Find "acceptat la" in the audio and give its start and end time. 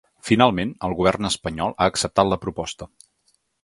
1.93-2.43